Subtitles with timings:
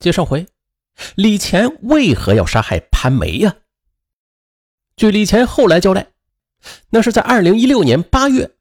[0.00, 0.46] 接上回，
[1.16, 3.56] 李乾为何要杀害潘梅呀？
[4.96, 6.12] 据李乾后来交代，
[6.90, 8.52] 那是在二零一六年八月，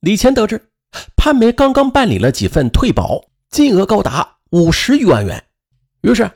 [0.00, 0.70] 李乾得知
[1.16, 5.44] 潘梅刚刚办理了几份退保，金额高达五十余万元，
[6.02, 6.30] 于是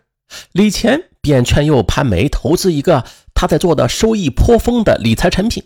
[0.53, 5.65] 李乾便劝诱潘梅投资一个他在做的收益颇丰的理财产品。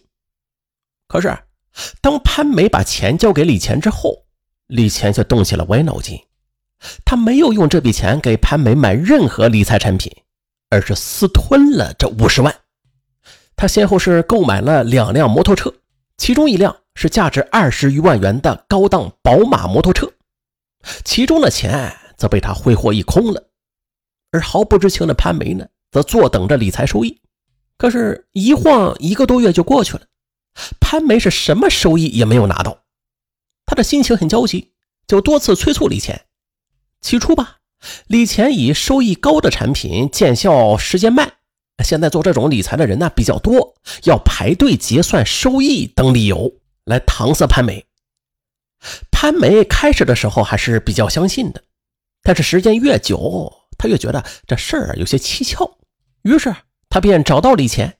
[1.08, 1.38] 可是，
[2.02, 4.26] 当潘梅把钱交给李乾之后，
[4.66, 6.18] 李乾却动起了歪脑筋。
[7.04, 10.12] 他没有用这笔钱给潘梅买任何理财产品，
[10.70, 12.54] 而是私吞了这五十万。
[13.56, 15.72] 他先后是购买了两辆摩托车，
[16.16, 20.12] 其中一辆是价值二十余万元的高档宝马摩托车，
[21.04, 23.42] 其中的钱则被他挥霍一空了。
[24.32, 27.20] 而毫不知情的潘梅呢，则坐等着理财收益。
[27.76, 30.02] 可是，一晃一个多月就过去了，
[30.80, 32.78] 潘梅是什么收益也没有拿到，
[33.66, 34.72] 他的心情很焦急，
[35.06, 36.26] 就多次催促李钱。
[37.04, 37.58] 起初吧，
[38.06, 41.34] 李钱以收益高的产品见效时间慢，
[41.84, 43.74] 现在做这种理财的人呢比较多，
[44.04, 46.50] 要排队结算收益等理由
[46.84, 47.84] 来搪塞潘梅。
[49.10, 51.62] 潘梅开始的时候还是比较相信的，
[52.22, 55.76] 但是时间越久，他越觉得这事儿有些蹊跷，
[56.22, 56.56] 于是
[56.88, 57.98] 他便找到李钱：“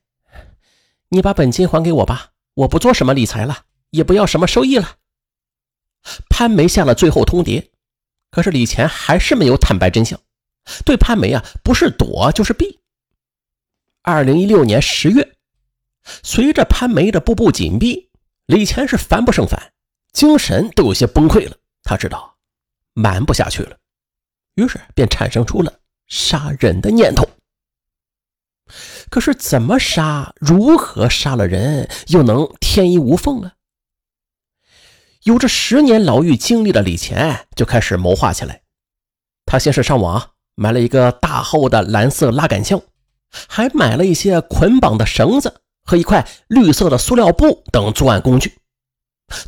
[1.11, 4.97] 你把本金还给我吧，我不做什么理财了，也不要什么收益了。”
[6.31, 7.69] 潘梅下了最后通牒。
[8.35, 10.21] 可是李乾还是没有坦白真相，
[10.85, 12.81] 对潘梅啊不是躲就是避。
[14.03, 15.37] 二零一六年十月，
[16.25, 18.11] 随着潘梅的步步紧逼，
[18.47, 19.73] 李乾是烦不胜烦，
[20.13, 21.57] 精神都有些崩溃了。
[21.85, 22.37] 他知道
[22.93, 23.77] 瞒不下去了，
[24.57, 25.73] 于是便产生出了
[26.09, 27.25] 杀人的念头。
[29.11, 33.53] 可是怎么杀，如何杀了人，又能天衣无缝呢？
[35.25, 38.61] 有着十年牢狱经历的李乾就开始谋划起来。
[39.47, 42.83] 他先是上网买了一个大厚的蓝色拉杆箱，
[43.49, 48.59] 还买了一些捆绑的绳子和一块绿色的塑料布等作案工具。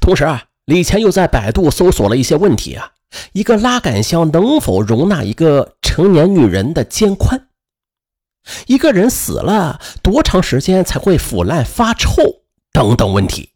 [0.00, 2.92] 同时啊，李乾又在百度搜索了一些问题啊，
[3.34, 7.48] 一个拉杆箱能否容纳一个成年女人的肩宽？
[8.66, 12.22] 一个人死了多长时间才会腐烂发臭？
[12.72, 13.50] 等等问题。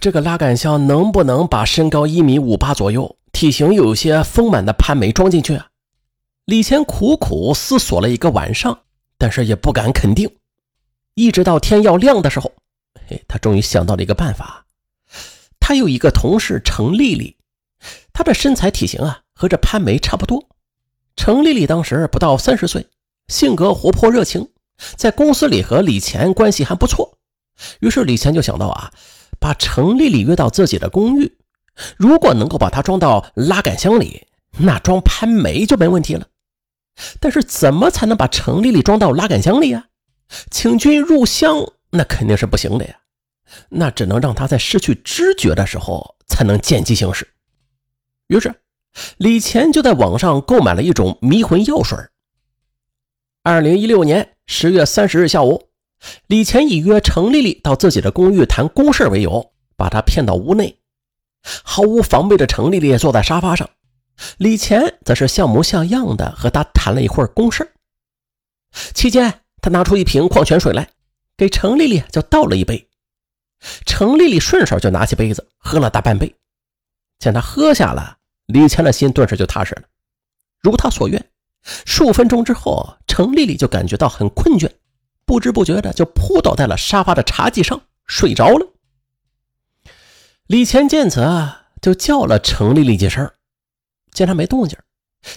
[0.00, 5.68] 这个拉杆箱能不能把身高一米五八左右、体型有些丰满的潘梅装进去啊？
[6.44, 8.78] 李乾苦苦思索了一个晚上，
[9.18, 10.30] 但是也不敢肯定。
[11.14, 12.52] 一直到天要亮的时候，
[13.08, 14.64] 嘿，他终于想到了一个办法。
[15.58, 17.36] 他有一个同事程丽丽，
[18.12, 20.46] 她的身材体型啊和这潘梅差不多。
[21.16, 22.86] 程丽丽当时不到三十岁，
[23.28, 24.48] 性格活泼热情，
[24.96, 27.18] 在公司里和李乾关系还不错。
[27.80, 28.92] 于是李乾就想到啊。
[29.44, 31.36] 把程丽丽约到自己的公寓，
[31.98, 36.26] 如果能够把她装到拉杆箱里，那装潘梅就没问题了。
[37.20, 39.88] 但是怎么才能把程丽丽装到拉杆箱里呀？
[40.50, 42.96] 请君入箱那肯定是不行的呀，
[43.68, 47.28] 那只能让她在失去知觉的时候才能见机行事。
[48.28, 48.54] 于是
[49.18, 51.98] 李乾就在网上购买了一种迷魂药水。
[53.42, 55.68] 二零一六年十月三十日下午。
[56.26, 60.78] 李乾以约程丽丽到自己的公寓谈公事为由，把她骗到屋内。
[61.62, 63.68] 毫无防备的程丽丽坐在沙发上，
[64.38, 67.72] 李乾则是像模像样的和她谈了一会儿公事。
[68.92, 70.88] 期间，他拿出一瓶矿泉水来，
[71.36, 72.88] 给程丽丽就倒了一杯。
[73.86, 76.34] 程丽丽顺手就拿起杯子喝了大半杯。
[77.18, 79.82] 见她喝下了，李乾的心顿时就踏实了。
[80.60, 81.30] 如他所愿，
[81.86, 84.70] 数分钟之后，程丽丽就感觉到很困倦。
[85.26, 88.66] 不知不觉的就扑倒在了沙发的茶几上睡着了。
[90.46, 93.30] 李乾见此啊，就叫了程丽丽几声，
[94.12, 94.78] 见她没动静，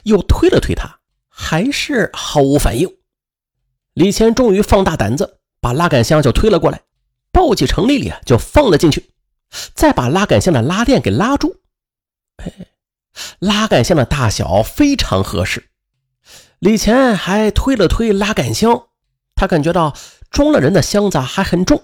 [0.04, 1.00] 又推了推她，
[1.30, 2.98] 还是毫无反应。
[3.94, 6.82] 李乾终于放大胆子，把拉杆箱就推了过来，
[7.32, 9.12] 抱起程丽丽就放了进去，
[9.74, 11.62] 再把拉杆箱的拉链给拉住。
[12.38, 12.52] 哎，
[13.40, 15.70] 拉杆箱的大小非常合适。
[16.60, 18.88] 李乾还推了推拉杆箱。
[19.38, 19.96] 他感觉到
[20.30, 21.82] 装了人的箱子还很重。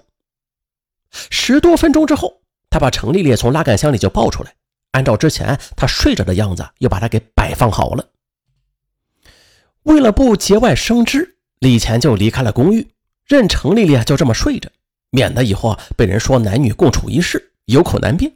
[1.29, 4.55] 十多分钟之后，他把程丽丽从拉杆箱里就抱出来，
[4.91, 8.09] 按照之前他睡着的样子，又把她给摆放好了。
[9.83, 12.87] 为了不节外生枝，李乾就离开了公寓，
[13.25, 14.69] 任程丽丽就这么睡着，
[15.11, 18.33] 免得以后被人说男女共处一室，有口难辩。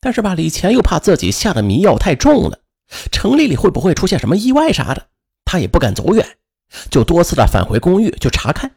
[0.00, 2.60] 但是吧，李乾又怕自己下的迷药太重了，
[3.10, 5.08] 程丽丽会不会出现什么意外啥的，
[5.44, 6.38] 他也不敢走远。
[6.90, 8.70] 就多次的返回公寓去查看，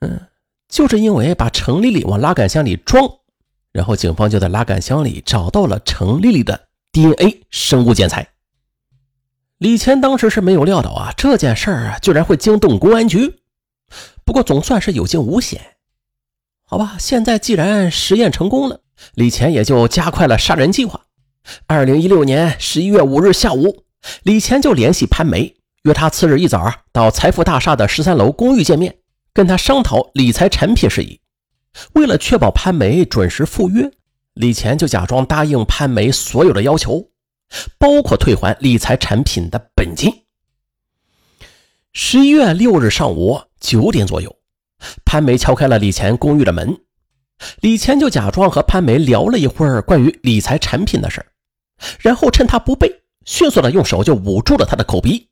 [0.00, 0.28] 嗯，
[0.68, 3.08] 就是因为把程丽丽往拉杆箱里装，
[3.72, 8.28] 然后警方就在拉杆箱里找到了程丽丽的 DNA 生物检材。
[9.58, 13.40] 李乾当时是没有料到啊，这件事儿啊，居然会惊动公安局。
[14.24, 15.76] 不过总算是有惊无险，
[16.64, 16.96] 好吧。
[16.98, 18.80] 现在既然实验成功了，
[19.14, 21.02] 李乾也就加快了杀人计划。
[21.66, 23.84] 二零一六年十一月五日下午，
[24.22, 28.98] 李乾就联系潘梅，约他次日一早到财富大厦的十三楼公寓见面，
[29.32, 31.20] 跟他商讨理财产品事宜。
[31.94, 33.90] 为了确保潘梅准时赴约，
[34.34, 37.10] 李乾就假装答应潘梅所有的要求。
[37.78, 40.22] 包括退还理财产品的本金。
[41.92, 44.36] 十一月六日上午九点左右，
[45.04, 46.78] 潘梅敲开了李乾公寓的门，
[47.60, 51.26] 李乾就假装和潘梅聊了一会儿关于理财产品的事
[51.98, 55.29] 然后趁他不备，迅速的用手就捂住了他的口鼻。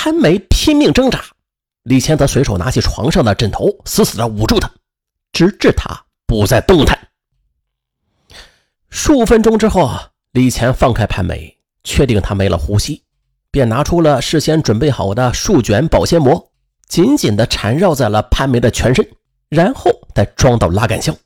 [0.00, 1.24] 潘梅拼命挣扎，
[1.82, 4.70] 李乾则随手拿起床上的枕头，死死的捂住他，
[5.32, 6.96] 直至他不再动弹。
[8.90, 9.90] 数分钟之后。
[10.32, 13.02] 李乾放开潘梅，确定她没了呼吸，
[13.50, 16.52] 便拿出了事先准备好的数卷保鲜膜，
[16.86, 19.04] 紧紧地缠绕在了潘梅的全身，
[19.48, 21.16] 然后再装到拉杆箱。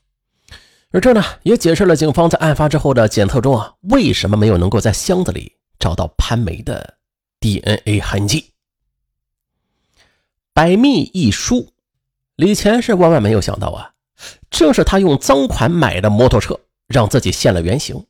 [0.91, 6.95] 而这呢，也解释了警方在案发之后的检测中啊，为什么没有能够在箱子里找到潘梅的
[7.39, 8.52] DNA 痕迹。
[10.53, 11.73] 百密一疏，
[12.35, 13.93] 李乾是万万没有想到啊，
[14.49, 18.05] 正是他用赃款买的摩托车，让自己现了原形。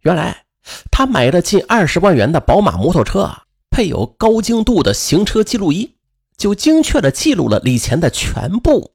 [0.00, 0.44] 原来。
[0.90, 5.96] 他买的近二十万元的宝马摩托车啊，配有高精度的行车记录仪，
[6.36, 8.92] 就精确的记录了李乾的全部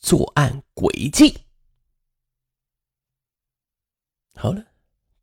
[0.00, 1.40] 作案轨迹。
[4.34, 4.64] 好了，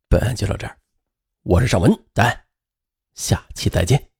[0.08, 0.78] 本案就到这儿，
[1.42, 2.44] 我是尚文，咱
[3.14, 4.13] 下期再见。